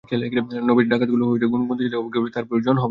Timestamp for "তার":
2.33-2.45